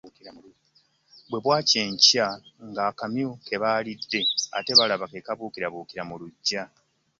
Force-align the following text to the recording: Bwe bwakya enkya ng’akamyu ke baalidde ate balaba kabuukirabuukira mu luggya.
Bwe 1.29 1.39
bwakya 1.43 1.79
enkya 1.87 2.27
ng’akamyu 2.67 3.29
ke 3.45 3.55
baalidde 3.61 4.19
ate 4.57 4.71
balaba 4.79 5.05
kabuukirabuukira 5.25 6.03
mu 6.09 6.15
luggya. 6.21 6.63